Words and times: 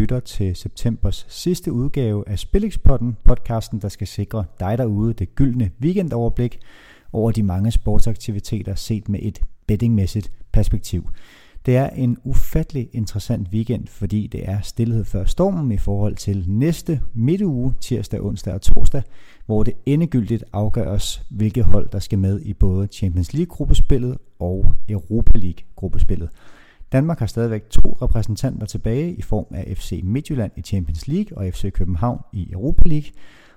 lytter 0.00 0.20
til 0.20 0.56
septembers 0.56 1.26
sidste 1.28 1.72
udgave 1.72 2.28
af 2.28 2.38
Spillexpodden, 2.38 3.16
podcasten, 3.24 3.80
der 3.80 3.88
skal 3.88 4.06
sikre 4.06 4.44
dig 4.60 4.78
derude 4.78 5.12
det 5.12 5.34
gyldne 5.34 5.70
weekendoverblik 5.82 6.58
over 7.12 7.30
de 7.30 7.42
mange 7.42 7.70
sportsaktiviteter 7.70 8.74
set 8.74 9.08
med 9.08 9.20
et 9.22 9.40
bettingmæssigt 9.66 10.32
perspektiv. 10.52 11.10
Det 11.66 11.76
er 11.76 11.88
en 11.90 12.16
ufattelig 12.24 12.88
interessant 12.92 13.48
weekend, 13.52 13.86
fordi 13.86 14.26
det 14.26 14.48
er 14.48 14.60
stillhed 14.60 15.04
før 15.04 15.24
stormen 15.24 15.72
i 15.72 15.78
forhold 15.78 16.16
til 16.16 16.44
næste 16.48 17.00
midtuge, 17.14 17.74
tirsdag, 17.80 18.20
onsdag 18.22 18.54
og 18.54 18.62
torsdag, 18.62 19.02
hvor 19.46 19.62
det 19.62 19.74
endegyldigt 19.86 20.44
afgøres, 20.52 21.22
hvilke 21.30 21.62
hold 21.62 21.88
der 21.88 21.98
skal 21.98 22.18
med 22.18 22.40
i 22.40 22.54
både 22.54 22.86
Champions 22.86 23.32
League-gruppespillet 23.32 24.18
og 24.38 24.74
Europa 24.88 25.38
League-gruppespillet. 25.38 26.30
Danmark 26.92 27.18
har 27.18 27.26
stadigvæk 27.26 27.70
to 27.70 27.98
repræsentanter 28.02 28.66
tilbage 28.66 29.14
i 29.14 29.22
form 29.22 29.46
af 29.50 29.76
FC 29.76 30.00
Midtjylland 30.04 30.52
i 30.56 30.62
Champions 30.62 31.08
League 31.08 31.38
og 31.38 31.54
FC 31.54 31.72
København 31.72 32.20
i 32.32 32.52
Europa 32.52 32.88
League. 32.88 33.10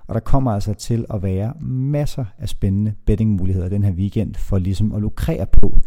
Og 0.07 0.15
der 0.15 0.19
kommer 0.19 0.51
altså 0.51 0.73
til 0.73 1.05
at 1.13 1.23
være 1.23 1.53
masser 1.61 2.25
af 2.37 2.49
spændende 2.49 2.93
bettingmuligheder 3.05 3.69
den 3.69 3.83
her 3.83 3.91
weekend 3.91 4.35
for 4.35 4.57
ligesom 4.57 4.95
at 4.95 5.01
lukrere 5.01 5.45
på, 5.45 5.79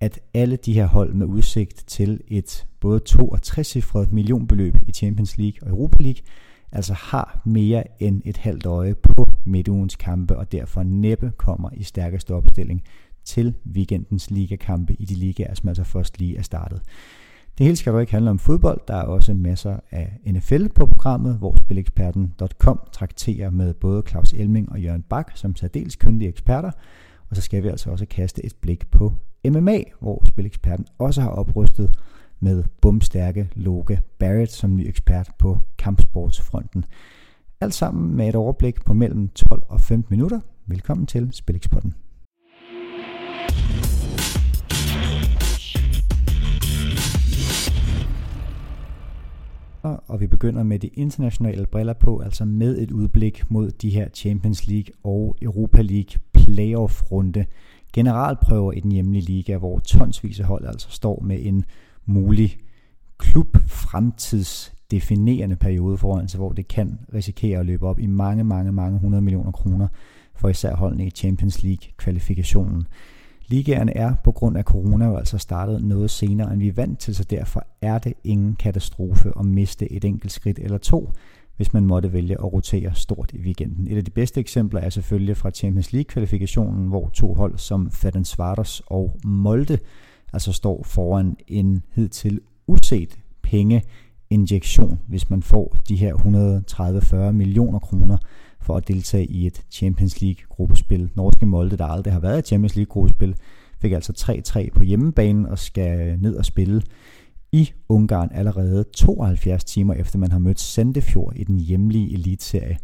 at 0.00 0.20
alle 0.34 0.56
de 0.56 0.72
her 0.72 0.86
hold 0.86 1.14
med 1.14 1.26
udsigt 1.26 1.84
til 1.86 2.20
et 2.28 2.66
både 2.80 2.98
2 2.98 3.28
og 3.28 3.42
3 3.42 3.64
cifret 3.64 4.12
millionbeløb 4.12 4.76
i 4.86 4.92
Champions 4.92 5.38
League 5.38 5.58
og 5.62 5.68
Europa 5.68 6.02
League, 6.02 6.22
altså 6.72 6.92
har 6.94 7.42
mere 7.44 8.02
end 8.02 8.22
et 8.24 8.36
halvt 8.36 8.66
øje 8.66 8.94
på 8.94 9.26
midtugens 9.44 9.96
kampe, 9.96 10.36
og 10.36 10.52
derfor 10.52 10.82
næppe 10.82 11.32
kommer 11.36 11.70
i 11.72 11.82
stærkeste 11.82 12.34
opstilling 12.34 12.82
til 13.26 13.54
weekendens 13.74 14.30
ligakampe 14.30 14.94
i 14.94 15.04
de 15.04 15.14
ligaer, 15.14 15.54
som 15.54 15.68
altså 15.68 15.84
først 15.84 16.18
lige 16.18 16.36
er 16.36 16.42
startet. 16.42 16.82
Det 17.58 17.66
hele 17.66 17.76
skal 17.76 17.92
dog 17.92 18.00
ikke 18.00 18.12
handle 18.12 18.30
om 18.30 18.38
fodbold. 18.38 18.80
Der 18.88 18.94
er 18.94 19.02
også 19.02 19.34
masser 19.34 19.76
af 19.90 20.18
NFL 20.26 20.68
på 20.68 20.86
programmet, 20.86 21.38
hvor 21.38 21.56
spileksperten.com 21.56 22.80
trakterer 22.92 23.50
med 23.50 23.74
både 23.74 24.02
Claus 24.08 24.32
Elming 24.32 24.72
og 24.72 24.80
Jørgen 24.80 25.02
Bak 25.02 25.30
som 25.34 25.56
særdeles 25.56 25.96
kyndige 25.96 26.28
eksperter. 26.28 26.70
Og 27.30 27.36
så 27.36 27.42
skal 27.42 27.62
vi 27.62 27.68
altså 27.68 27.90
også 27.90 28.06
kaste 28.06 28.46
et 28.46 28.54
blik 28.60 28.90
på 28.90 29.12
MMA, 29.48 29.78
hvor 30.00 30.22
spileksperten 30.26 30.86
også 30.98 31.20
har 31.20 31.28
oprustet 31.28 31.90
med 32.40 32.64
bumstærke 32.80 33.48
Loke 33.54 34.00
Barrett 34.18 34.52
som 34.52 34.76
ny 34.76 34.88
ekspert 34.88 35.30
på 35.38 35.58
kampsportsfronten. 35.78 36.84
Alt 37.60 37.74
sammen 37.74 38.16
med 38.16 38.28
et 38.28 38.34
overblik 38.34 38.84
på 38.84 38.94
mellem 38.94 39.28
12 39.28 39.62
og 39.68 39.80
15 39.80 40.16
minutter. 40.16 40.40
Velkommen 40.66 41.06
til 41.06 41.28
Spilexporten 41.32 42.05
og 50.16 50.20
vi 50.20 50.26
begynder 50.26 50.62
med 50.62 50.78
de 50.78 50.86
internationale 50.86 51.66
briller 51.66 51.92
på, 51.92 52.18
altså 52.18 52.44
med 52.44 52.78
et 52.78 52.90
udblik 52.90 53.42
mod 53.48 53.70
de 53.70 53.90
her 53.90 54.08
Champions 54.08 54.66
League 54.66 54.94
og 55.04 55.36
Europa 55.42 55.82
League 55.82 56.20
playoff-runde. 56.32 57.44
Generalprøver 57.92 58.72
i 58.72 58.80
den 58.80 58.92
hjemlige 58.92 59.24
liga, 59.24 59.56
hvor 59.56 59.78
tonsvis 59.78 60.40
af 60.40 60.46
hold 60.46 60.66
altså 60.66 60.90
står 60.90 61.22
med 61.22 61.38
en 61.42 61.64
mulig 62.04 62.58
klub 63.18 63.56
fremtidsdefinerende 63.66 65.56
periode 65.56 65.98
foran 65.98 66.28
sig, 66.28 66.38
hvor 66.38 66.52
det 66.52 66.68
kan 66.68 66.98
risikere 67.14 67.58
at 67.58 67.66
løbe 67.66 67.86
op 67.86 67.98
i 67.98 68.06
mange, 68.06 68.44
mange, 68.44 68.72
mange 68.72 68.96
100 68.96 69.22
millioner 69.22 69.52
kroner 69.52 69.88
for 70.34 70.48
især 70.48 70.74
holdene 70.74 71.06
i 71.06 71.10
Champions 71.10 71.62
League-kvalifikationen. 71.62 72.86
Ligaen 73.48 73.88
er 73.88 74.14
på 74.24 74.32
grund 74.32 74.56
af 74.56 74.64
corona 74.64 75.06
jo 75.06 75.16
altså 75.16 75.38
startet 75.38 75.84
noget 75.84 76.10
senere, 76.10 76.52
end 76.52 76.60
vi 76.60 76.68
er 76.68 76.72
vant 76.72 76.98
til, 76.98 77.14
så 77.14 77.24
derfor 77.24 77.66
er 77.82 77.98
det 77.98 78.14
ingen 78.24 78.56
katastrofe 78.56 79.32
at 79.38 79.44
miste 79.44 79.92
et 79.92 80.04
enkelt 80.04 80.32
skridt 80.32 80.58
eller 80.58 80.78
to, 80.78 81.12
hvis 81.56 81.72
man 81.72 81.84
måtte 81.84 82.12
vælge 82.12 82.34
at 82.34 82.52
rotere 82.52 82.94
stort 82.94 83.30
i 83.32 83.38
weekenden. 83.38 83.88
Et 83.88 83.96
af 83.96 84.04
de 84.04 84.10
bedste 84.10 84.40
eksempler 84.40 84.80
er 84.80 84.90
selvfølgelig 84.90 85.36
fra 85.36 85.50
Champions 85.50 85.92
League-kvalifikationen, 85.92 86.88
hvor 86.88 87.08
to 87.08 87.34
hold 87.34 87.58
som 87.58 87.90
Ferencvaros 87.90 88.82
og 88.86 89.16
Molde 89.24 89.78
altså 90.32 90.52
står 90.52 90.82
foran 90.82 91.36
en 91.48 91.82
hidtil 91.92 92.40
uset 92.66 93.18
pengeinjektion, 93.42 95.00
hvis 95.08 95.30
man 95.30 95.42
får 95.42 95.76
de 95.88 95.96
her 95.96 96.14
130-40 97.28 97.32
millioner 97.32 97.78
kroner 97.78 98.18
for 98.66 98.76
at 98.76 98.88
deltage 98.88 99.26
i 99.26 99.46
et 99.46 99.64
Champions 99.70 100.20
League 100.20 100.44
gruppespil. 100.48 101.10
Norske 101.14 101.46
Molde, 101.46 101.76
der 101.76 101.86
aldrig 101.86 102.12
har 102.12 102.20
været 102.20 102.38
et 102.38 102.46
Champions 102.46 102.76
League 102.76 102.90
gruppespil, 102.90 103.36
fik 103.80 103.92
altså 103.92 104.42
3-3 104.48 104.70
på 104.74 104.84
hjemmebanen 104.84 105.46
og 105.46 105.58
skal 105.58 106.18
ned 106.18 106.36
og 106.36 106.44
spille 106.44 106.82
i 107.52 107.72
Ungarn 107.88 108.28
allerede 108.32 108.84
72 108.94 109.64
timer 109.64 109.94
efter 109.94 110.18
man 110.18 110.32
har 110.32 110.38
mødt 110.38 110.60
Sandefjord 110.60 111.32
i 111.36 111.44
den 111.44 111.58
hjemlige 111.58 112.12
elitserie. 112.12 112.78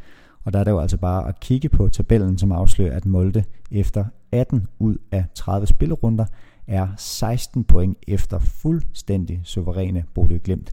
Og 0.44 0.53
der 0.53 0.59
er 0.59 0.65
det 0.65 0.70
jo 0.70 0.81
altså 0.81 0.97
bare 0.97 1.28
at 1.28 1.41
kigge 1.41 1.69
på 1.69 1.88
tabellen, 1.88 2.38
som 2.38 2.53
afslører, 2.53 2.97
at 2.97 3.06
Molde 3.06 3.44
efter 3.70 4.04
18 4.32 4.66
ud 4.78 4.97
af 5.12 5.25
30 5.34 5.66
spillerunder 5.66 6.25
er 6.66 6.88
16 6.97 7.64
point 7.64 7.99
efter 8.09 8.38
fuldstændig 8.38 9.41
suveræne 9.44 10.04
Bodø 10.14 10.38
Glimt. 10.44 10.72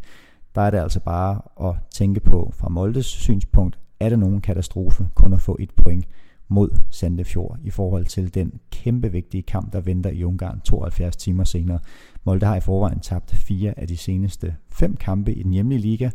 Der 0.56 0.62
er 0.62 0.72
det 0.72 0.78
altså 0.78 1.00
bare 1.00 1.42
at 1.70 1.76
tænke 1.92 2.20
på 2.20 2.54
fra 2.58 2.70
Moldes 2.70 3.06
synspunkt, 3.06 3.80
er 4.00 4.10
det 4.10 4.20
nogen 4.20 4.42
katastrofe 4.42 5.08
kun 5.16 5.34
at 5.34 5.42
få 5.42 5.58
et 5.60 5.72
point 5.76 6.06
mod 6.48 6.70
Sandefjord 6.90 7.58
i 7.64 7.70
forhold 7.70 8.06
til 8.06 8.34
den 8.34 8.60
kæmpe 8.72 9.12
vigtige 9.12 9.44
kamp, 9.44 9.74
der 9.74 9.82
venter 9.82 10.10
i 10.10 10.24
Ungarn 10.24 10.62
72 10.62 11.16
timer 11.16 11.44
senere. 11.44 11.80
Molde 12.24 12.46
har 12.46 12.56
i 12.56 12.62
forvejen 12.62 13.00
tabt 13.00 13.32
fire 13.32 13.80
af 13.80 13.88
de 13.88 13.98
seneste 13.98 14.56
fem 14.72 14.96
kampe 14.96 15.34
i 15.34 15.44
den 15.44 15.54
hjemlige 15.54 15.80
liga, 15.80 16.10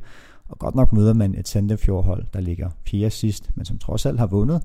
og 0.49 0.59
godt 0.59 0.75
nok 0.75 0.93
møder 0.93 1.15
man 1.15 1.35
et 1.35 1.49
Sandefjord-hold, 1.49 2.27
der 2.33 2.41
ligger 2.41 2.71
fjerde 2.87 3.11
sidst, 3.11 3.51
men 3.57 3.65
som 3.65 3.79
trods 3.79 4.07
alt 4.07 4.19
har 4.19 4.27
vundet 4.27 4.63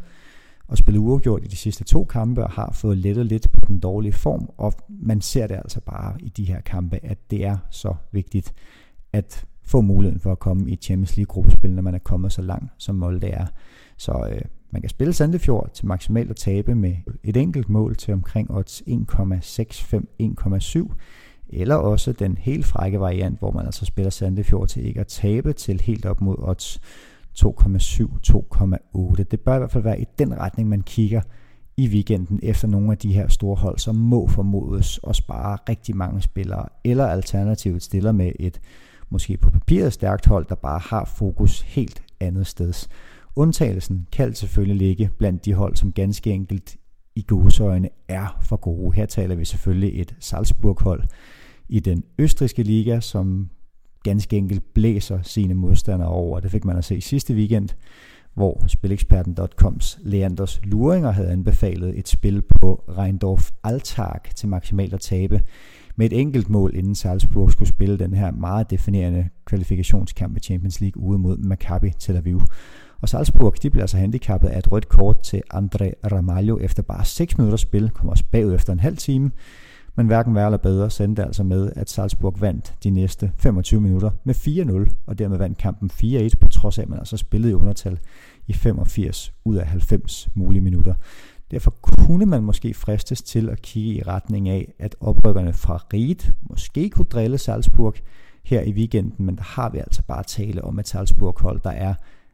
og 0.69 0.78
spillet 0.78 1.00
uafgjort 1.00 1.44
i 1.44 1.47
de 1.47 1.56
sidste 1.56 1.84
to 1.84 2.03
kampe 2.03 2.44
og 2.44 2.52
har 2.52 2.72
fået 2.74 2.97
lettet 2.97 3.25
lidt 3.25 3.52
på 3.52 3.59
den 3.68 3.79
dårlige 3.79 4.13
form, 4.13 4.50
og 4.58 4.74
man 4.90 5.22
ser 5.22 5.47
det 5.47 5.56
altså 5.56 5.81
bare 5.81 6.16
i 6.19 6.29
de 6.29 6.46
her 6.46 6.62
kampe, 6.62 7.00
at 7.03 7.31
det 7.31 7.46
er 7.46 7.58
så 7.69 7.96
vigtigt 8.12 8.53
at 9.13 9.46
få 9.69 9.81
muligheden 9.81 10.19
for 10.19 10.31
at 10.31 10.40
komme 10.40 10.69
i 10.69 10.75
Champions 10.75 11.18
League-gruppespil, 11.18 11.72
når 11.72 11.81
man 11.81 11.96
er 11.96 12.00
kommet 12.00 12.31
så 12.31 12.41
langt, 12.41 12.72
som 12.78 12.96
Molde 12.96 13.28
er. 13.28 13.46
Så 13.97 14.30
øh, 14.31 14.41
man 14.72 14.81
kan 14.81 14.90
spille 14.90 15.13
Sandefjord 15.13 15.69
til 15.74 15.85
maksimalt 15.85 16.30
at 16.30 16.35
tabe 16.35 16.75
med 16.75 16.96
et 17.24 17.38
enkelt 17.38 17.69
mål 17.69 17.96
til 17.96 18.13
omkring 18.13 18.52
odds 18.52 18.81
1,65-1,7, 18.81 20.94
eller 21.50 21.75
også 21.75 22.12
den 22.12 22.38
helt 22.38 22.66
frække 22.66 23.00
variant, 23.00 23.40
hvor 23.40 23.52
man 23.52 23.66
altså 23.66 23.85
spiller 23.85 24.09
Sandefjord 24.09 24.68
til 24.68 24.85
ikke 24.85 25.00
at 25.00 25.08
tabe 25.08 25.53
til 25.53 25.81
helt 25.81 26.06
op 26.06 26.22
mod 26.22 26.35
odds 26.38 26.81
2,7-2,8. 27.40 29.24
Det 29.24 29.40
bør 29.40 29.56
i 29.56 29.58
hvert 29.58 29.72
fald 29.72 29.84
være 29.84 30.02
i 30.02 30.06
den 30.19 30.38
retning, 30.38 30.69
man 30.69 30.81
kigger 30.81 31.22
i 31.78 31.88
weekenden 31.88 32.40
efter 32.44 32.68
nogle 32.68 32.91
af 32.91 32.97
de 32.97 33.13
her 33.13 33.28
store 33.28 33.56
hold, 33.56 33.78
som 33.78 33.96
må 33.96 34.28
formodes 34.28 35.00
at 35.08 35.16
spare 35.16 35.58
rigtig 35.69 35.96
mange 35.96 36.22
spillere, 36.22 36.66
eller 36.84 37.08
alternativt 37.08 37.84
stiller 37.84 38.12
med 38.12 38.31
et 38.40 38.62
måske 39.09 39.38
på 39.38 39.50
papiret 39.50 39.94
stærkt 39.94 40.25
hold, 40.25 40.46
der 40.50 40.56
bare 40.56 40.80
har 40.80 41.06
fokus 41.06 41.62
helt 41.62 42.03
andet 42.20 42.47
sted. 42.47 42.74
Undtagelsen 43.36 44.08
kan 44.12 44.34
selvfølgelig 44.34 44.78
ligge 44.78 45.09
blandt 45.18 45.46
de 45.46 45.53
hold, 45.53 45.75
som 45.75 45.92
ganske 45.92 46.31
enkelt 46.31 46.78
i 47.16 47.25
godsøjne 47.28 47.90
er 48.08 48.40
for 48.42 48.56
gode. 48.56 48.96
Her 48.96 49.06
taler 49.06 49.36
vi 49.36 49.46
selvfølgelig 49.46 50.02
et 50.02 50.16
Salzburg-hold 50.20 51.03
i 51.70 51.80
den 51.80 52.03
østriske 52.18 52.64
liga, 52.64 53.00
som 53.00 53.50
ganske 54.03 54.38
enkelt 54.38 54.74
blæser 54.74 55.22
sine 55.22 55.53
modstandere 55.53 56.09
over. 56.09 56.40
Det 56.40 56.52
fik 56.52 56.66
man 56.66 56.78
at 56.78 56.86
se 56.86 57.02
sidste 57.02 57.34
weekend, 57.34 57.70
hvor 58.34 58.64
spileksperten.coms 58.68 60.00
Leanders 60.02 60.62
Luringer 60.64 61.12
havde 61.12 61.30
anbefalet 61.30 62.00
et 62.00 62.08
spil 62.08 62.41
på 62.41 62.84
Reindorf 62.97 63.52
Altag 63.64 64.22
til 64.35 64.50
maksimalt 64.50 64.94
at 64.94 65.00
tabe 65.00 65.41
med 65.99 66.05
et 66.05 66.19
enkelt 66.19 66.49
mål, 66.49 66.72
inden 66.75 66.96
Salzburg 66.96 67.51
skulle 67.51 67.69
spille 67.69 67.99
den 67.99 68.13
her 68.13 68.31
meget 68.31 68.69
definerende 68.69 69.29
kvalifikationskamp 69.46 70.37
i 70.37 70.40
Champions 70.40 70.81
League 70.81 71.03
ude 71.03 71.19
mod 71.19 71.37
Maccabi 71.37 71.90
Tel 71.99 72.17
Aviv. 72.17 72.41
Og 73.01 73.09
Salzburg 73.09 73.55
de 73.63 73.69
bliver 73.69 73.84
altså 73.84 73.97
handicappet 73.97 74.47
af 74.47 74.57
et 74.57 74.72
rødt 74.72 74.90
kort 74.90 75.22
til 75.22 75.41
Andre 75.51 75.91
Ramalho 76.11 76.57
efter 76.61 76.84
bare 76.84 77.05
6 77.05 77.37
minutter 77.37 77.57
spil, 77.57 77.90
kom 77.90 78.09
også 78.09 78.23
bagud 78.31 78.53
efter 78.53 78.73
en 78.73 78.79
halv 78.79 78.97
time, 78.97 79.31
men 79.96 80.07
hverken 80.07 80.35
værre 80.35 80.46
eller 80.46 80.57
bedre 80.57 80.90
sendte 80.90 81.23
altså 81.23 81.43
med, 81.43 81.72
at 81.75 81.90
Salzburg 81.90 82.41
vandt 82.41 82.73
de 82.84 82.90
næste 82.90 83.31
25 83.37 83.81
minutter 83.81 84.11
med 84.23 84.35
4-0, 84.90 84.93
og 85.07 85.19
dermed 85.19 85.37
vandt 85.37 85.57
kampen 85.57 85.91
4-1, 85.93 86.29
på 86.41 86.47
trods 86.47 86.78
af, 86.78 86.84
at 86.84 86.90
man 86.90 86.99
altså 86.99 87.17
spillede 87.17 87.51
i 87.51 87.55
undertal 87.55 87.99
i 88.47 88.53
85 88.53 89.34
ud 89.46 89.55
af 89.55 89.67
90 89.67 90.29
mulige 90.35 90.61
minutter. 90.61 90.93
Derfor 91.51 91.72
kunne 91.81 92.25
man 92.25 92.43
måske 92.43 92.73
fristes 92.73 93.22
til 93.22 93.49
at 93.49 93.61
kigge 93.61 93.93
i 93.93 94.03
retning 94.03 94.49
af, 94.49 94.73
at 94.79 94.96
oprykkerne 94.99 95.53
fra 95.53 95.84
Ried 95.93 96.31
måske 96.41 96.90
kunne 96.90 97.05
drille 97.05 97.37
Salzburg 97.37 97.93
her 98.43 98.61
i 98.61 98.72
weekenden, 98.72 99.25
men 99.25 99.35
der 99.35 99.43
har 99.43 99.69
vi 99.69 99.78
altså 99.78 100.01
bare 100.07 100.23
tale 100.23 100.63
om 100.63 100.79
et 100.79 100.87
Salzburg-hold, 100.87 101.61
der 101.63 101.69
er 101.69 101.93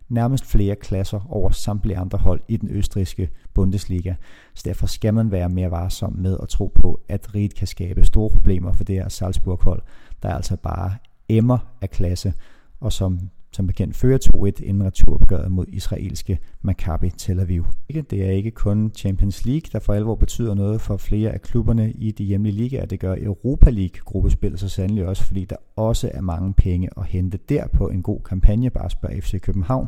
nærmest 0.09 0.45
flere 0.45 0.75
klasser 0.75 1.27
over 1.29 1.49
samtlige 1.49 1.97
andre 1.97 2.17
hold 2.17 2.41
i 2.47 2.57
den 2.57 2.69
østrigske 2.71 3.29
Bundesliga. 3.53 4.13
Så 4.53 4.63
derfor 4.65 4.87
skal 4.87 5.13
man 5.13 5.31
være 5.31 5.49
mere 5.49 5.71
varsom 5.71 6.13
med 6.13 6.37
at 6.41 6.49
tro 6.49 6.71
på, 6.75 6.99
at 7.09 7.35
Ried 7.35 7.49
kan 7.49 7.67
skabe 7.67 8.05
store 8.05 8.29
problemer 8.29 8.73
for 8.73 8.83
det 8.83 8.95
her 8.95 9.09
Salzburg-hold, 9.09 9.81
der 10.23 10.29
er 10.29 10.35
altså 10.35 10.55
bare 10.55 10.95
emmer 11.29 11.57
af 11.81 11.89
klasse 11.89 12.33
og 12.79 12.93
som 12.93 13.19
som 13.55 13.67
bekendt 13.67 13.95
fører 13.95 14.17
2-1 14.37 14.63
inden 14.63 14.83
returopgøret 14.83 15.51
mod 15.51 15.65
israelske 15.67 16.39
Maccabi 16.61 17.09
Tel 17.09 17.39
Aviv. 17.39 17.65
Det 17.89 18.25
er 18.25 18.31
ikke 18.31 18.51
kun 18.51 18.91
Champions 18.95 19.45
League, 19.45 19.69
der 19.71 19.79
for 19.79 19.93
alvor 19.93 20.15
betyder 20.15 20.53
noget 20.53 20.81
for 20.81 20.97
flere 20.97 21.31
af 21.31 21.41
klubberne 21.41 21.91
i 21.91 22.11
de 22.11 22.23
hjemlige 22.23 22.55
ligaer. 22.55 22.85
Det 22.85 22.99
gør 22.99 23.15
Europa 23.19 23.69
League 23.69 24.01
gruppespillet 24.05 24.59
så 24.59 24.69
sandelig 24.69 25.07
også, 25.07 25.23
fordi 25.23 25.45
der 25.45 25.55
også 25.75 26.11
er 26.13 26.21
mange 26.21 26.53
penge 26.53 26.89
at 26.97 27.05
hente 27.05 27.39
der 27.49 27.67
på 27.67 27.87
en 27.87 28.01
god 28.01 28.19
kampagne. 28.19 28.69
Bare 28.69 28.89
spørg 28.89 29.23
FC 29.23 29.41
København, 29.41 29.87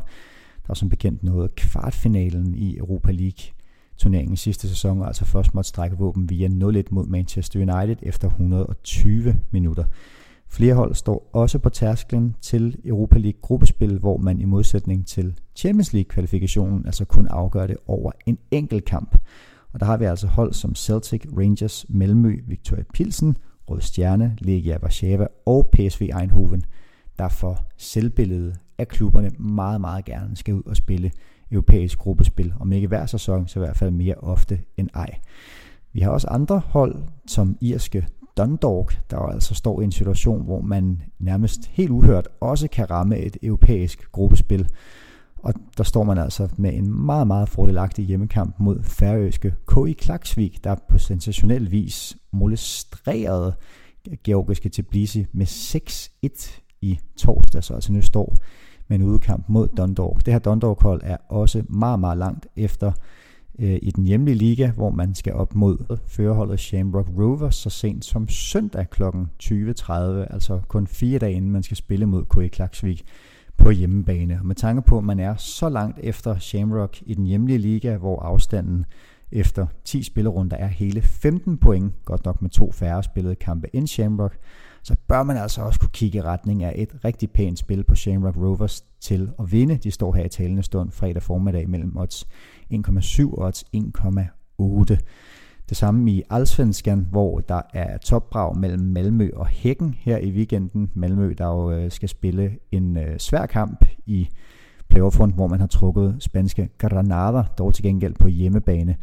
der 0.66 0.74
som 0.74 0.88
bekendt 0.88 1.22
nåede 1.22 1.48
kvartfinalen 1.48 2.54
i 2.54 2.76
Europa 2.76 3.12
League 3.12 3.52
turneringen 3.96 4.36
sidste 4.36 4.68
sæson, 4.68 5.00
og 5.00 5.06
altså 5.06 5.24
først 5.24 5.54
måtte 5.54 5.68
strække 5.68 5.96
våben 5.96 6.30
via 6.30 6.48
0-1 6.48 6.82
mod 6.90 7.06
Manchester 7.06 7.60
United 7.60 7.96
efter 8.02 8.28
120 8.28 9.36
minutter. 9.50 9.84
Flere 10.50 10.74
hold 10.74 10.94
står 10.94 11.30
også 11.32 11.58
på 11.58 11.68
tærsklen 11.68 12.36
til 12.40 12.76
Europa 12.84 13.18
League 13.18 13.40
gruppespil, 13.40 13.98
hvor 13.98 14.16
man 14.16 14.40
i 14.40 14.44
modsætning 14.44 15.06
til 15.06 15.40
Champions 15.56 15.92
League 15.92 16.08
kvalifikationen 16.08 16.86
altså 16.86 17.04
kun 17.04 17.26
afgør 17.26 17.66
det 17.66 17.76
over 17.86 18.12
en 18.26 18.38
enkelt 18.50 18.84
kamp. 18.84 19.16
Og 19.72 19.80
der 19.80 19.86
har 19.86 19.96
vi 19.96 20.04
altså 20.04 20.26
hold 20.26 20.52
som 20.52 20.74
Celtic, 20.74 21.26
Rangers, 21.36 21.86
Malmø, 21.88 22.40
Victoria 22.46 22.84
Pilsen, 22.94 23.36
Rød 23.70 23.80
Stjerne, 23.80 24.36
Legia 24.38 24.78
Warszawa 24.82 25.26
og 25.46 25.70
PSV 25.72 26.02
Eindhoven, 26.02 26.62
der 27.18 27.28
for 27.28 27.64
selvbilledet 27.76 28.56
af 28.78 28.88
klubberne 28.88 29.30
meget, 29.38 29.80
meget 29.80 30.04
gerne 30.04 30.36
skal 30.36 30.54
ud 30.54 30.62
og 30.66 30.76
spille 30.76 31.10
europæisk 31.50 31.98
gruppespil. 31.98 32.54
Om 32.60 32.72
ikke 32.72 32.88
hver 32.88 33.06
sæson, 33.06 33.48
så 33.48 33.58
i 33.58 33.62
hvert 33.62 33.76
fald 33.76 33.90
mere 33.90 34.14
ofte 34.14 34.60
end 34.76 34.88
ej. 34.94 35.18
Vi 35.92 36.00
har 36.00 36.10
også 36.10 36.28
andre 36.28 36.58
hold, 36.58 36.96
som 37.26 37.56
irske 37.60 38.06
Dundalk, 38.38 39.00
der 39.10 39.18
altså 39.18 39.54
står 39.54 39.80
i 39.80 39.84
en 39.84 39.92
situation, 39.92 40.44
hvor 40.44 40.60
man 40.60 41.02
nærmest 41.18 41.66
helt 41.66 41.90
uhørt 41.90 42.28
også 42.40 42.68
kan 42.68 42.90
ramme 42.90 43.18
et 43.18 43.36
europæisk 43.42 44.12
gruppespil. 44.12 44.68
Og 45.42 45.54
der 45.76 45.84
står 45.84 46.04
man 46.04 46.18
altså 46.18 46.48
med 46.56 46.74
en 46.74 47.06
meget, 47.06 47.26
meget 47.26 47.48
fordelagtig 47.48 48.04
hjemmekamp 48.04 48.54
mod 48.58 48.82
færøske 48.82 49.54
KI 49.68 49.92
Klaksvik, 49.92 50.64
der 50.64 50.76
på 50.88 50.98
sensationel 50.98 51.70
vis 51.70 52.16
molestrerede 52.32 53.54
georgiske 54.24 54.68
Tbilisi 54.68 55.26
med 55.32 55.46
6-1 55.46 56.60
i 56.80 56.98
torsdag, 57.16 57.64
så 57.64 57.74
altså 57.74 57.92
nu 57.92 58.02
står 58.02 58.36
med 58.88 58.98
en 58.98 59.02
udkamp 59.02 59.44
mod 59.48 59.68
Dundalk. 59.68 60.26
Det 60.26 60.34
her 60.34 60.38
Dundalk-hold 60.38 61.00
er 61.04 61.16
også 61.28 61.62
meget, 61.68 62.00
meget 62.00 62.18
langt 62.18 62.46
efter 62.56 62.92
øh, 63.58 63.78
i 63.82 63.90
den 63.90 64.04
hjemlige 64.04 64.34
liga, 64.34 64.70
hvor 64.70 64.90
man 64.90 65.14
skal 65.14 65.32
op 65.32 65.54
mod 65.54 65.98
førerholdet 66.06 66.60
Shamrock 66.60 67.08
Rovers 67.18 67.54
så 67.54 67.70
sent 67.70 68.04
som 68.04 68.28
søndag 68.28 68.90
kl. 68.90 69.02
20.30, 69.02 69.92
altså 70.32 70.60
kun 70.68 70.86
fire 70.86 71.18
dage 71.18 71.32
inden 71.32 71.50
man 71.50 71.62
skal 71.62 71.76
spille 71.76 72.06
mod 72.06 72.24
KE 72.24 72.48
Klaksvik 72.48 73.04
på 73.58 73.70
hjemmebane. 73.70 74.38
Og 74.40 74.46
med 74.46 74.54
tanke 74.54 74.82
på, 74.82 74.98
at 74.98 75.04
man 75.04 75.20
er 75.20 75.36
så 75.36 75.68
langt 75.68 75.98
efter 76.02 76.38
Shamrock 76.38 77.02
i 77.06 77.14
den 77.14 77.24
hjemlige 77.24 77.58
liga, 77.58 77.96
hvor 77.96 78.20
afstanden 78.20 78.84
efter 79.32 79.66
10 79.84 80.02
spillerunder 80.02 80.56
er 80.56 80.66
hele 80.66 81.02
15 81.02 81.58
point, 81.58 81.92
godt 82.04 82.24
nok 82.24 82.42
med 82.42 82.50
to 82.50 82.72
færre 82.72 83.02
spillede 83.02 83.34
kampe 83.34 83.76
end 83.76 83.86
Shamrock, 83.86 84.38
så 84.82 84.96
bør 85.08 85.22
man 85.22 85.36
altså 85.36 85.62
også 85.62 85.80
kunne 85.80 85.90
kigge 85.92 86.18
i 86.18 86.22
retning 86.22 86.64
af 86.64 86.72
et 86.76 87.04
rigtig 87.04 87.30
pænt 87.30 87.58
spil 87.58 87.84
på 87.84 87.94
Shamrock 87.94 88.36
Rovers 88.36 88.84
til 89.00 89.30
at 89.40 89.52
vinde. 89.52 89.76
De 89.76 89.90
står 89.90 90.14
her 90.14 90.24
i 90.24 90.28
talende 90.28 90.62
stund 90.62 90.90
fredag 90.90 91.22
formiddag 91.22 91.68
mellem 91.68 91.96
odds 91.96 92.28
1,7 92.74 93.38
og 93.38 93.44
odds 93.44 93.64
1,8. 93.76 94.96
Det 95.68 95.76
samme 95.76 96.12
i 96.12 96.22
Allsvenskan, 96.30 97.06
hvor 97.10 97.40
der 97.40 97.60
er 97.74 97.98
topbrag 97.98 98.58
mellem 98.58 98.80
Malmø 98.80 99.30
og 99.36 99.46
Hækken 99.46 99.94
her 99.98 100.18
i 100.18 100.30
weekenden. 100.30 100.90
Malmø, 100.94 101.34
der 101.38 101.46
jo 101.46 101.70
øh, 101.70 101.90
skal 101.90 102.08
spille 102.08 102.58
en 102.72 102.96
øh, 102.96 103.18
svær 103.18 103.46
kamp 103.46 103.84
i 104.06 104.28
playoff 104.88 105.16
hvor 105.16 105.46
man 105.46 105.60
har 105.60 105.66
trukket 105.66 106.16
spanske 106.20 106.68
Granada, 106.78 107.42
dog 107.58 107.74
til 107.74 107.84
gengæld 107.84 108.14
på 108.14 108.28
hjemmebane. 108.28 108.96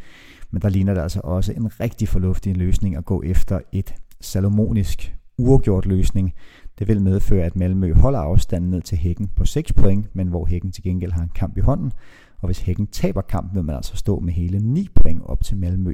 Men 0.50 0.62
der 0.62 0.68
ligner 0.68 0.94
det 0.94 1.00
altså 1.00 1.20
også 1.24 1.52
en 1.52 1.80
rigtig 1.80 2.08
fornuftig 2.08 2.56
løsning 2.56 2.96
at 2.96 3.04
gå 3.04 3.22
efter 3.22 3.60
et 3.72 3.94
salomonisk 4.20 5.15
uafgjort 5.38 5.86
løsning. 5.86 6.32
Det 6.78 6.88
vil 6.88 7.02
medføre, 7.02 7.44
at 7.44 7.56
Malmø 7.56 7.94
holder 7.94 8.18
afstanden 8.18 8.70
ned 8.70 8.82
til 8.82 8.98
Hækken 8.98 9.28
på 9.28 9.44
6 9.44 9.72
point, 9.72 10.06
men 10.14 10.28
hvor 10.28 10.46
Hækken 10.46 10.72
til 10.72 10.82
gengæld 10.82 11.12
har 11.12 11.22
en 11.22 11.32
kamp 11.34 11.56
i 11.56 11.60
hånden. 11.60 11.92
Og 12.38 12.46
hvis 12.46 12.58
Hækken 12.58 12.86
taber 12.86 13.20
kampen, 13.20 13.56
vil 13.56 13.64
man 13.64 13.76
altså 13.76 13.96
stå 13.96 14.20
med 14.20 14.32
hele 14.32 14.58
9 14.58 14.88
point 14.94 15.22
op 15.24 15.44
til 15.44 15.56
Malmø 15.56 15.92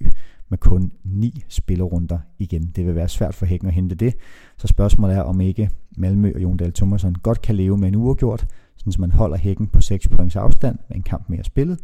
med 0.48 0.58
kun 0.58 0.92
9 1.04 1.44
spillerunder 1.48 2.18
igen. 2.38 2.72
Det 2.76 2.86
vil 2.86 2.94
være 2.94 3.08
svært 3.08 3.34
for 3.34 3.46
Hækken 3.46 3.68
at 3.68 3.74
hente 3.74 3.94
det. 3.94 4.14
Så 4.56 4.66
spørgsmålet 4.66 5.16
er, 5.16 5.22
om 5.22 5.40
ikke 5.40 5.70
Malmø 5.96 6.32
og 6.34 6.42
Jon 6.42 6.56
Dahl 6.56 6.72
Thomasson 6.72 7.14
godt 7.14 7.42
kan 7.42 7.54
leve 7.54 7.78
med 7.78 7.88
en 7.88 7.94
uafgjort, 7.94 8.46
så 8.76 9.00
man 9.00 9.12
holder 9.12 9.36
Hækken 9.36 9.66
på 9.66 9.80
6 9.80 10.08
points 10.08 10.36
afstand 10.36 10.78
med 10.88 10.96
en 10.96 11.02
kamp 11.02 11.28
mere 11.28 11.44
spillet, 11.44 11.78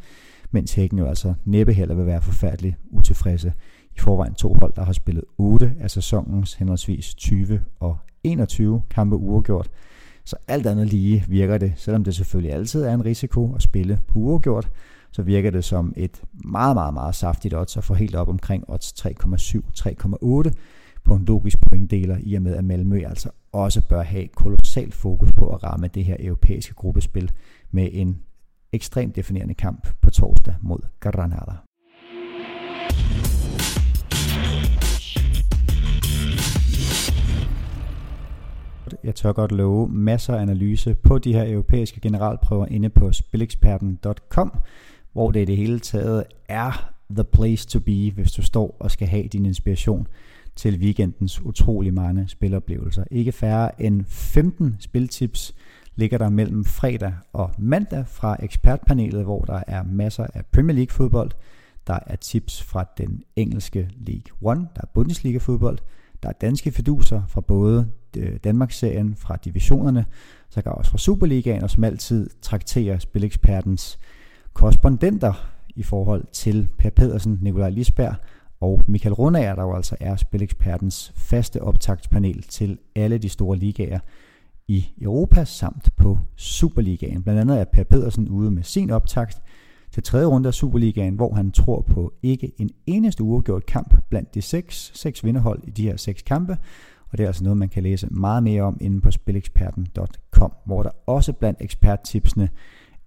mens 0.50 0.74
Hækken 0.74 0.98
jo 0.98 1.06
altså 1.06 1.34
næppe 1.44 1.72
heller 1.72 1.94
vil 1.94 2.06
være 2.06 2.22
forfærdeligt 2.22 2.76
utilfredse 2.90 3.52
i 3.98 4.00
forvejen 4.00 4.34
to 4.34 4.54
hold, 4.54 4.72
der 4.76 4.84
har 4.84 4.92
spillet 4.92 5.24
8 5.38 5.72
af 5.80 5.90
sæsonens 5.90 6.54
henholdsvis 6.54 7.14
20 7.14 7.60
og 7.80 7.96
21 8.24 8.82
kampe 8.90 9.16
uafgjort. 9.16 9.70
Så 10.24 10.36
alt 10.48 10.66
andet 10.66 10.86
lige 10.86 11.24
virker 11.28 11.58
det, 11.58 11.72
selvom 11.76 12.04
det 12.04 12.14
selvfølgelig 12.14 12.52
altid 12.52 12.82
er 12.82 12.94
en 12.94 13.04
risiko 13.04 13.54
at 13.54 13.62
spille 13.62 13.98
på 14.08 14.18
uafgjort, 14.18 14.70
så 15.10 15.22
virker 15.22 15.50
det 15.50 15.64
som 15.64 15.92
et 15.96 16.22
meget, 16.44 16.76
meget, 16.76 16.94
meget 16.94 17.14
saftigt 17.14 17.54
odds 17.54 17.76
at 17.76 17.84
få 17.84 17.94
helt 17.94 18.14
op 18.14 18.28
omkring 18.28 18.64
odds 18.68 19.06
3,7-3,8 19.06 20.50
på 21.04 21.14
en 21.14 21.24
logisk 21.24 21.60
pointdeler, 21.60 22.16
i 22.20 22.34
og 22.34 22.42
med 22.42 22.56
at 22.56 22.64
Malmø 22.64 23.02
altså 23.06 23.30
også 23.52 23.88
bør 23.88 24.02
have 24.02 24.26
kolossalt 24.26 24.94
fokus 24.94 25.32
på 25.32 25.48
at 25.48 25.64
ramme 25.64 25.88
det 25.88 26.04
her 26.04 26.16
europæiske 26.20 26.74
gruppespil 26.74 27.30
med 27.70 27.88
en 27.92 28.18
ekstremt 28.72 29.16
definerende 29.16 29.54
kamp 29.54 29.88
på 30.00 30.10
torsdag 30.10 30.54
mod 30.60 30.80
Granada. 31.00 31.52
Jeg 39.04 39.14
tør 39.14 39.32
godt 39.32 39.52
love 39.52 39.88
masser 39.88 40.34
af 40.34 40.42
analyse 40.42 40.94
på 40.94 41.18
de 41.18 41.32
her 41.32 41.52
europæiske 41.52 42.00
generalprøver 42.00 42.66
inde 42.66 42.88
på 42.88 43.12
spileksperten.com, 43.12 44.52
hvor 45.12 45.30
det 45.30 45.40
i 45.40 45.44
det 45.44 45.56
hele 45.56 45.80
taget 45.80 46.24
er 46.48 46.92
the 47.10 47.24
place 47.24 47.68
to 47.68 47.80
be, 47.80 48.12
hvis 48.14 48.32
du 48.32 48.42
står 48.42 48.76
og 48.80 48.90
skal 48.90 49.08
have 49.08 49.28
din 49.28 49.46
inspiration 49.46 50.06
til 50.56 50.78
weekendens 50.78 51.40
utrolig 51.40 51.94
mange 51.94 52.28
spiloplevelser. 52.28 53.04
Ikke 53.10 53.32
færre 53.32 53.82
end 53.82 54.04
15 54.08 54.76
spiltips 54.80 55.54
ligger 55.96 56.18
der 56.18 56.28
mellem 56.28 56.64
fredag 56.64 57.14
og 57.32 57.50
mandag 57.58 58.06
fra 58.06 58.36
ekspertpanelet, 58.42 59.24
hvor 59.24 59.40
der 59.40 59.62
er 59.66 59.82
masser 59.82 60.26
af 60.34 60.46
Premier 60.46 60.76
League 60.76 60.92
fodbold, 60.92 61.30
der 61.86 61.98
er 62.06 62.16
tips 62.16 62.62
fra 62.62 62.84
den 62.98 63.22
engelske 63.36 63.90
League 63.96 64.36
One, 64.42 64.60
der 64.60 64.80
er 64.82 64.86
Bundesliga 64.94 65.38
fodbold, 65.38 65.78
der 66.22 66.28
er 66.28 66.32
danske 66.32 66.70
fiduser 66.70 67.22
fra 67.28 67.40
både 67.40 67.88
Øh, 68.16 68.36
Danmarksserien, 68.44 69.14
fra 69.16 69.36
divisionerne, 69.44 70.04
så 70.50 70.62
kan 70.62 70.72
også 70.72 70.90
fra 70.90 70.98
Superligaen, 70.98 71.62
og 71.62 71.70
som 71.70 71.84
altid 71.84 72.30
trakterer 72.42 72.98
spilekspertens 72.98 73.98
korrespondenter 74.52 75.32
i 75.76 75.82
forhold 75.82 76.24
til 76.32 76.68
Per 76.78 76.90
Pedersen, 76.90 77.38
Nikolaj 77.42 77.70
Lisberg 77.70 78.14
og 78.60 78.80
Michael 78.86 79.14
Rundager, 79.14 79.54
der 79.54 79.62
jo 79.62 79.76
altså 79.76 79.96
er 80.00 80.16
spilekspertens 80.16 81.12
faste 81.16 81.62
optagtspanel 81.62 82.42
til 82.42 82.78
alle 82.96 83.18
de 83.18 83.28
store 83.28 83.56
ligaer 83.56 83.98
i 84.68 84.86
Europa 85.00 85.44
samt 85.44 85.88
på 85.96 86.18
Superligaen. 86.36 87.22
Blandt 87.22 87.40
andet 87.40 87.60
er 87.60 87.64
Per 87.64 87.84
Pedersen 87.84 88.28
ude 88.28 88.50
med 88.50 88.62
sin 88.62 88.90
optakt 88.90 89.42
til 89.92 90.02
tredje 90.02 90.26
runde 90.26 90.46
af 90.46 90.54
Superligaen, 90.54 91.14
hvor 91.14 91.34
han 91.34 91.50
tror 91.50 91.80
på 91.80 92.12
ikke 92.22 92.52
en 92.58 92.70
eneste 92.86 93.22
uafgjort 93.22 93.66
kamp 93.66 93.94
blandt 94.08 94.34
de 94.34 94.42
seks, 94.42 94.92
seks 94.94 95.24
vinderhold 95.24 95.62
i 95.64 95.70
de 95.70 95.82
her 95.82 95.96
seks 95.96 96.22
kampe. 96.22 96.56
Og 97.10 97.18
det 97.18 97.24
er 97.24 97.28
altså 97.28 97.44
noget, 97.44 97.56
man 97.56 97.68
kan 97.68 97.82
læse 97.82 98.06
meget 98.10 98.42
mere 98.42 98.62
om 98.62 98.76
inde 98.80 99.00
på 99.00 99.10
spileksperten.com, 99.10 100.52
hvor 100.64 100.82
der 100.82 100.90
også 101.06 101.32
blandt 101.32 101.58
eksperttipsene 101.60 102.48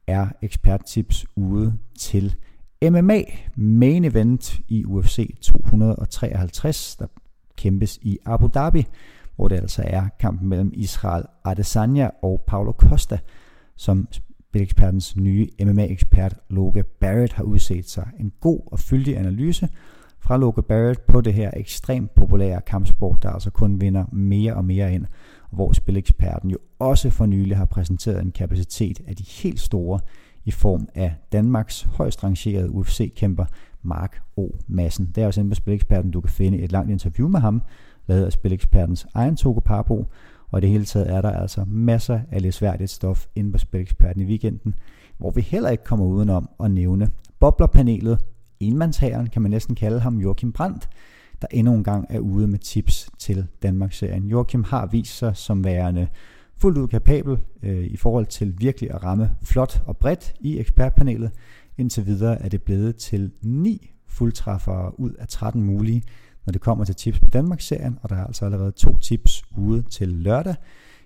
er 0.07 0.27
eksperttips 0.41 1.25
ude 1.35 1.73
til 1.97 2.35
MMA 2.83 3.21
main 3.55 4.05
event 4.05 4.59
i 4.67 4.85
UFC 4.85 5.37
253, 5.41 6.95
der 6.95 7.07
kæmpes 7.57 7.99
i 8.01 8.17
Abu 8.25 8.49
Dhabi, 8.53 8.85
hvor 9.35 9.47
det 9.47 9.55
altså 9.55 9.83
er 9.85 10.07
kampen 10.19 10.49
mellem 10.49 10.71
Israel 10.73 11.25
Adesanya 11.45 12.09
og 12.21 12.43
Paulo 12.47 12.71
Costa, 12.71 13.19
som 13.75 14.07
Spilekspertens 14.11 15.15
nye 15.15 15.47
MMA-ekspert 15.63 16.35
Loke 16.49 16.83
Barrett 16.83 17.33
har 17.33 17.43
udset 17.43 17.89
sig. 17.89 18.07
En 18.19 18.31
god 18.39 18.59
og 18.65 18.79
fyldig 18.79 19.17
analyse 19.17 19.69
fra 20.21 20.37
Loke 20.37 20.61
Barrett 20.61 21.05
på 21.05 21.21
det 21.21 21.33
her 21.33 21.51
ekstremt 21.55 22.15
populære 22.15 22.61
kampsport, 22.61 23.23
der 23.23 23.29
altså 23.29 23.51
kun 23.51 23.81
vinder 23.81 24.05
mere 24.11 24.53
og 24.53 24.65
mere 24.65 24.93
ind, 24.93 25.05
hvor 25.51 25.71
spileksperten 25.71 26.49
jo 26.51 26.57
også 26.79 27.09
for 27.09 27.25
nylig 27.25 27.57
har 27.57 27.65
præsenteret 27.65 28.21
en 28.21 28.31
kapacitet 28.31 29.01
af 29.07 29.15
de 29.15 29.23
helt 29.43 29.59
store 29.59 29.99
i 30.45 30.51
form 30.51 30.87
af 30.95 31.13
Danmarks 31.31 31.81
højst 31.81 32.23
rangerede 32.23 32.71
UFC-kæmper 32.71 33.45
Mark 33.81 34.21
O. 34.37 34.47
Madsen. 34.67 35.11
Det 35.15 35.23
er 35.23 35.27
også 35.27 35.41
inde 35.41 35.51
på 35.51 35.55
Spileksperten, 35.55 36.11
du 36.11 36.21
kan 36.21 36.29
finde 36.29 36.57
et 36.57 36.71
langt 36.71 36.91
interview 36.91 37.27
med 37.27 37.39
ham, 37.39 37.61
lavet 38.07 38.25
af 38.25 38.31
Spilekspertens 38.31 39.07
egen 39.13 39.35
Togo 39.35 39.59
Parbo, 39.59 40.05
Og 40.51 40.59
i 40.59 40.61
det 40.61 40.69
hele 40.69 40.85
taget 40.85 41.11
er 41.11 41.21
der 41.21 41.31
altså 41.31 41.65
masser 41.67 42.19
af 42.31 42.41
læsværdigt 42.41 42.89
stof 42.89 43.25
inde 43.35 43.51
på 43.51 43.57
Spileksperten 43.57 44.21
i 44.21 44.25
weekenden, 44.25 44.75
hvor 45.17 45.31
vi 45.31 45.41
heller 45.41 45.69
ikke 45.69 45.83
kommer 45.83 46.05
udenom 46.05 46.49
at 46.63 46.71
nævne 46.71 47.09
boblerpanelet, 47.39 48.19
enmandshæren 48.61 49.27
kan 49.27 49.41
man 49.41 49.51
næsten 49.51 49.75
kalde 49.75 49.99
ham, 49.99 50.17
Joachim 50.17 50.51
Brandt, 50.51 50.89
der 51.41 51.47
endnu 51.51 51.73
en 51.73 51.83
gang 51.83 52.05
er 52.09 52.19
ude 52.19 52.47
med 52.47 52.59
tips 52.59 53.09
til 53.19 53.47
Danmarksserien. 53.63 54.27
Joachim 54.27 54.63
har 54.63 54.85
vist 54.85 55.17
sig 55.17 55.37
som 55.37 55.63
værende 55.63 56.07
fuldt 56.57 56.77
ud 56.77 56.87
kapabel 56.87 57.37
øh, 57.63 57.85
i 57.85 57.97
forhold 57.97 58.25
til 58.25 58.55
virkelig 58.57 58.91
at 58.91 59.03
ramme 59.03 59.35
flot 59.43 59.83
og 59.85 59.97
bredt 59.97 60.33
i 60.39 60.59
ekspertpanelet. 60.59 61.31
Indtil 61.77 62.05
videre 62.05 62.41
er 62.41 62.49
det 62.49 62.61
blevet 62.61 62.95
til 62.95 63.31
9 63.41 63.91
fuldtræffere 64.07 64.99
ud 64.99 65.13
af 65.13 65.27
13 65.27 65.63
mulige, 65.63 66.03
når 66.45 66.51
det 66.51 66.61
kommer 66.61 66.85
til 66.85 66.95
tips 66.95 67.19
på 67.19 67.27
Danmarksserien, 67.27 67.99
og 68.01 68.09
der 68.09 68.15
er 68.15 68.25
altså 68.25 68.45
allerede 68.45 68.71
to 68.71 68.97
tips 68.97 69.43
ude 69.57 69.81
til 69.81 70.07
lørdag 70.07 70.55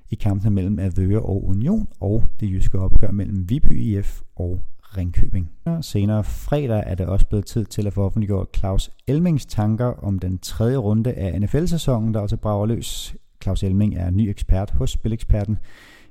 i 0.09 0.15
kampen 0.15 0.53
mellem 0.53 0.79
Avøre 0.79 1.21
og 1.21 1.47
Union, 1.47 1.87
og 1.99 2.27
det 2.39 2.51
jyske 2.51 2.79
opgør 2.79 3.11
mellem 3.11 3.49
Viby 3.49 3.81
IF 3.81 4.21
og 4.35 4.61
Ringkøbing. 4.97 5.51
Senere 5.81 6.23
fredag 6.23 6.83
er 6.85 6.95
det 6.95 7.05
også 7.05 7.25
blevet 7.25 7.45
tid 7.45 7.65
til 7.65 7.87
at 7.87 7.93
få 7.93 8.05
offentliggjort 8.05 8.47
Claus 8.57 8.91
Elmings 9.07 9.45
tanker 9.45 9.85
om 9.85 10.19
den 10.19 10.37
tredje 10.37 10.77
runde 10.77 11.13
af 11.13 11.41
NFL-sæsonen, 11.41 12.13
der 12.13 12.19
også 12.19 12.37
brager 12.37 12.65
løs. 12.65 13.15
Claus 13.43 13.63
Elming 13.63 13.95
er 13.95 14.09
ny 14.09 14.21
ekspert 14.21 14.71
hos 14.71 14.91
Spileksperten 14.91 15.57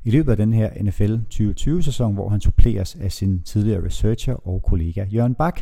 i 0.05 0.11
løbet 0.11 0.31
af 0.31 0.37
den 0.37 0.53
her 0.53 0.83
NFL 0.83 1.15
2020-sæson, 1.35 2.15
hvor 2.15 2.29
han 2.29 2.41
suppleres 2.41 2.95
af 2.95 3.13
sin 3.13 3.43
tidligere 3.43 3.85
researcher 3.85 4.49
og 4.49 4.63
kollega 4.63 5.05
Jørgen 5.05 5.35
Bak, 5.35 5.61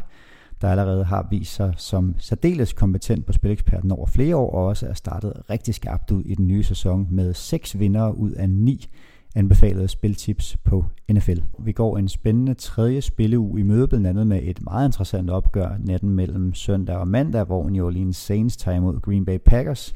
der 0.61 0.69
allerede 0.69 1.05
har 1.05 1.27
vist 1.31 1.55
sig 1.55 1.75
som 1.77 2.15
særdeles 2.19 2.73
kompetent 2.73 3.27
på 3.27 3.33
Spileksperten 3.33 3.93
over 3.93 4.07
flere 4.07 4.37
år, 4.37 4.51
og 4.51 4.67
også 4.67 4.87
er 4.87 4.95
startet 4.95 5.33
rigtig 5.51 5.75
skarpt 5.75 6.11
ud 6.11 6.23
i 6.25 6.35
den 6.35 6.47
nye 6.47 6.65
sæson 6.65 7.09
med 7.11 7.35
seks 7.35 7.79
vinder 7.79 8.11
ud 8.11 8.31
af 8.31 8.51
ni 8.51 8.87
anbefalede 9.35 9.89
spiltips 9.89 10.57
på 10.65 10.85
NFL. 11.13 11.39
Vi 11.59 11.73
går 11.73 11.99
en 11.99 12.09
spændende 12.09 12.55
tredje 12.55 13.01
spilleuge 13.01 13.61
i 13.61 13.63
møde, 13.63 13.89
blandt 13.89 14.07
andet 14.07 14.27
med 14.27 14.41
et 14.43 14.63
meget 14.63 14.89
interessant 14.89 15.31
opgør 15.31 15.77
natten 15.81 16.11
mellem 16.11 16.55
søndag 16.55 16.97
og 16.97 17.09
mandag, 17.09 17.45
hvor 17.45 17.69
New 17.69 17.87
Orleans 17.87 18.17
Saints 18.17 18.57
tager 18.57 18.77
imod 18.77 19.01
Green 19.01 19.25
Bay 19.25 19.39
Packers. 19.39 19.95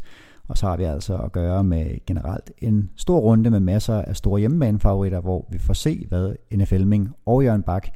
Og 0.49 0.59
så 0.59 0.67
har 0.67 0.77
vi 0.77 0.85
altså 0.85 1.17
at 1.17 1.33
gøre 1.33 1.65
med 1.65 2.07
generelt 2.07 2.53
en 2.59 2.91
stor 2.97 3.19
runde 3.19 3.51
med 3.51 3.61
masser 3.61 3.95
af 3.95 4.17
store 4.17 4.41
hjemmebanefavoritter, 4.41 5.21
hvor 5.21 5.49
vi 5.51 5.59
får 5.59 5.75
se, 5.75 6.07
hvad 6.09 6.35
NFL 6.57 6.85
Ming 6.85 7.15
og 7.27 7.45
Jørgen 7.45 7.63
Bak 7.63 7.89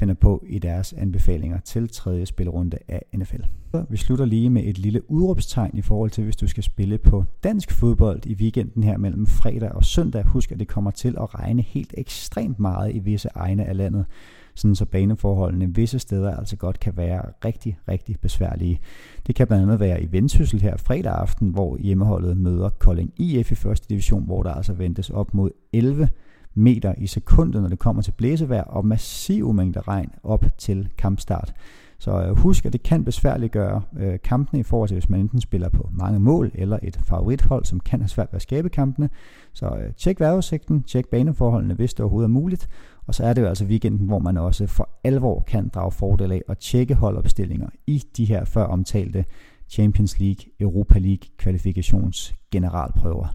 finder 0.00 0.14
på 0.14 0.44
i 0.46 0.58
deres 0.58 0.92
anbefalinger 0.92 1.60
til 1.60 1.88
tredje 1.88 2.26
spilrunde 2.26 2.78
af 2.88 3.02
NFL. 3.14 3.42
Vi 3.90 3.96
slutter 3.96 4.24
lige 4.24 4.50
med 4.50 4.64
et 4.64 4.78
lille 4.78 5.10
udråbstegn 5.10 5.76
i 5.76 5.82
forhold 5.82 6.10
til, 6.10 6.24
hvis 6.24 6.36
du 6.36 6.46
skal 6.46 6.62
spille 6.62 6.98
på 6.98 7.24
dansk 7.44 7.72
fodbold 7.72 8.26
i 8.26 8.34
weekenden 8.34 8.82
her 8.82 8.96
mellem 8.96 9.26
fredag 9.26 9.72
og 9.72 9.84
søndag. 9.84 10.24
Husk, 10.24 10.52
at 10.52 10.60
det 10.60 10.68
kommer 10.68 10.90
til 10.90 11.14
at 11.20 11.34
regne 11.34 11.62
helt 11.62 11.94
ekstremt 11.98 12.58
meget 12.58 12.94
i 12.94 12.98
visse 12.98 13.28
egne 13.34 13.64
af 13.64 13.76
landet, 13.76 14.06
sådan 14.54 14.74
så 14.74 14.84
baneforholdene 14.84 15.74
visse 15.74 15.98
steder 15.98 16.36
altså 16.36 16.56
godt 16.56 16.80
kan 16.80 16.96
være 16.96 17.22
rigtig, 17.44 17.78
rigtig 17.88 18.16
besværlige. 18.20 18.80
Det 19.26 19.34
kan 19.34 19.46
blandt 19.46 19.62
andet 19.62 19.80
være 19.80 20.02
i 20.02 20.12
Vendsyssel 20.12 20.62
her 20.62 20.76
fredag 20.76 21.12
aften, 21.12 21.48
hvor 21.48 21.76
hjemmeholdet 21.76 22.36
møder 22.36 22.68
Kolding 22.68 23.12
IF 23.16 23.52
i 23.52 23.54
første 23.54 23.86
division, 23.88 24.24
hvor 24.24 24.42
der 24.42 24.50
altså 24.50 24.72
ventes 24.72 25.10
op 25.10 25.34
mod 25.34 25.50
11 25.72 26.08
meter 26.54 26.94
i 26.98 27.06
sekundet, 27.06 27.62
når 27.62 27.68
det 27.68 27.78
kommer 27.78 28.02
til 28.02 28.12
blæsevejr, 28.12 28.62
og 28.62 28.86
massive 28.86 29.54
mængder 29.54 29.88
regn 29.88 30.10
op 30.22 30.44
til 30.58 30.88
kampstart. 30.98 31.54
Så 32.00 32.22
øh, 32.22 32.36
husk, 32.36 32.66
at 32.66 32.72
det 32.72 32.82
kan 32.82 33.04
besværliggøre 33.04 33.82
øh, 33.98 34.18
kampene 34.24 34.60
i 34.60 34.62
forhold 34.62 34.88
til, 34.88 34.94
hvis 34.94 35.08
man 35.08 35.20
enten 35.20 35.40
spiller 35.40 35.68
på 35.68 35.88
mange 35.92 36.18
mål, 36.20 36.50
eller 36.54 36.78
et 36.82 37.00
favorithold, 37.04 37.64
som 37.64 37.80
kan 37.80 38.00
have 38.00 38.08
svært 38.08 38.28
ved 38.32 38.36
at 38.36 38.42
skabe 38.42 38.68
kampene. 38.68 39.10
Så 39.52 39.66
øh, 39.66 39.92
tjek 39.96 40.20
vejrudsigten, 40.20 40.82
tjek 40.82 41.08
baneforholdene, 41.08 41.74
hvis 41.74 41.94
det 41.94 42.00
overhovedet 42.00 42.28
er 42.28 42.32
muligt. 42.32 42.68
Og 43.06 43.14
så 43.14 43.24
er 43.24 43.32
det 43.32 43.42
jo 43.42 43.46
altså 43.46 43.64
weekenden, 43.64 44.06
hvor 44.06 44.18
man 44.18 44.36
også 44.36 44.66
for 44.66 44.88
alvor 45.04 45.44
kan 45.46 45.68
drage 45.68 45.92
fordel 45.92 46.32
af 46.32 46.42
at 46.48 46.58
tjekke 46.58 46.94
holdopstillinger 46.94 47.68
i 47.86 48.02
de 48.16 48.24
her 48.24 48.44
før 48.44 48.64
omtalte 48.64 49.24
Champions 49.68 50.20
League, 50.20 50.52
Europa 50.60 50.98
League 50.98 51.28
kvalifikationsgeneralprøver. 51.38 52.36
generalprøver. 52.50 53.34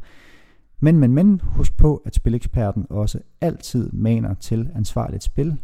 Men, 0.79 1.00
men, 1.00 1.13
men, 1.13 1.41
husk 1.44 1.77
på, 1.77 2.01
at 2.05 2.15
Spileksperten 2.15 2.86
også 2.89 3.20
altid 3.41 3.89
maner 3.91 4.34
til 4.34 4.70
ansvarligt 4.75 5.24
spil. 5.24 5.55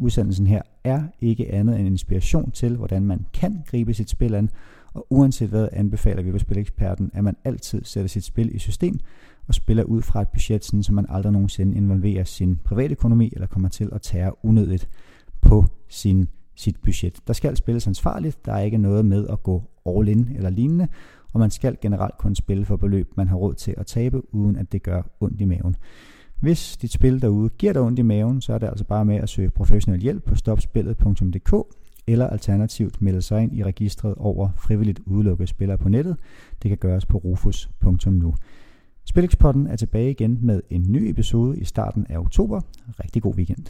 Udsendelsen 0.00 0.46
her 0.46 0.62
er 0.84 1.02
ikke 1.20 1.52
andet 1.52 1.80
end 1.80 1.88
inspiration 1.88 2.50
til, 2.50 2.76
hvordan 2.76 3.06
man 3.06 3.26
kan 3.32 3.62
gribe 3.66 3.94
sit 3.94 4.10
spil 4.10 4.34
an, 4.34 4.50
og 4.94 5.06
uanset 5.10 5.48
hvad 5.48 5.68
anbefaler 5.72 6.22
vi 6.22 6.32
på 6.32 6.38
Spileksperten, 6.38 7.10
at 7.14 7.24
man 7.24 7.36
altid 7.44 7.84
sætter 7.84 8.08
sit 8.08 8.24
spil 8.24 8.54
i 8.54 8.58
system 8.58 8.98
og 9.48 9.54
spiller 9.54 9.84
ud 9.84 10.02
fra 10.02 10.22
et 10.22 10.28
budget, 10.28 10.64
sådan, 10.64 10.82
så 10.82 10.92
man 10.92 11.06
aldrig 11.08 11.32
nogensinde 11.32 11.76
involverer 11.76 12.24
sin 12.24 12.56
privatøkonomi 12.56 13.30
eller 13.32 13.46
kommer 13.46 13.68
til 13.68 13.88
at 13.92 14.02
tære 14.02 14.44
unødigt 14.44 14.88
på 15.42 15.64
sin, 15.88 16.28
sit 16.54 16.76
budget. 16.82 17.18
Der 17.26 17.32
skal 17.32 17.56
spilles 17.56 17.86
ansvarligt, 17.86 18.46
der 18.46 18.52
er 18.52 18.60
ikke 18.60 18.78
noget 18.78 19.04
med 19.04 19.26
at 19.28 19.42
gå 19.42 19.62
all 19.86 20.08
in 20.08 20.28
eller 20.36 20.50
lignende, 20.50 20.88
og 21.34 21.40
man 21.40 21.50
skal 21.50 21.76
generelt 21.80 22.18
kun 22.18 22.34
spille 22.34 22.64
for 22.64 22.76
beløb, 22.76 23.12
man 23.16 23.28
har 23.28 23.36
råd 23.36 23.54
til 23.54 23.74
at 23.76 23.86
tabe, 23.86 24.34
uden 24.34 24.56
at 24.56 24.72
det 24.72 24.82
gør 24.82 25.02
ondt 25.20 25.40
i 25.40 25.44
maven. 25.44 25.76
Hvis 26.40 26.76
dit 26.76 26.92
spil 26.92 27.22
derude 27.22 27.48
giver 27.48 27.72
dig 27.72 27.82
ondt 27.82 27.98
i 27.98 28.02
maven, 28.02 28.40
så 28.40 28.52
er 28.52 28.58
det 28.58 28.66
altså 28.66 28.84
bare 28.84 29.04
med 29.04 29.16
at 29.16 29.28
søge 29.28 29.50
professionel 29.50 30.00
hjælp 30.00 30.24
på 30.24 30.34
stopspillet.dk 30.34 31.54
eller 32.06 32.26
alternativt 32.26 33.02
melde 33.02 33.22
sig 33.22 33.42
ind 33.42 33.56
i 33.56 33.64
registret 33.64 34.14
over 34.14 34.48
frivilligt 34.56 35.00
udelukkede 35.06 35.46
spillere 35.46 35.78
på 35.78 35.88
nettet. 35.88 36.16
Det 36.62 36.68
kan 36.68 36.78
gøres 36.78 37.06
på 37.06 37.18
rufus.nu. 37.18 38.34
Spilexpotten 39.04 39.66
er 39.66 39.76
tilbage 39.76 40.10
igen 40.10 40.38
med 40.42 40.60
en 40.70 40.84
ny 40.88 41.10
episode 41.10 41.58
i 41.58 41.64
starten 41.64 42.06
af 42.08 42.18
oktober. 42.18 42.60
Rigtig 42.88 43.22
god 43.22 43.34
weekend. 43.34 43.66